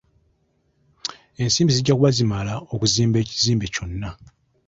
[1.41, 4.09] Ensimbi zijja kuba zimala okuzimba ekizimbe kyonna.